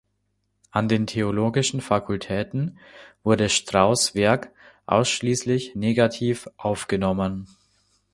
[0.71, 2.79] An den theologischen Fakultäten
[3.23, 4.51] wurde Strauß’ Werk
[4.87, 7.47] ausschließlich negativ aufgenommen.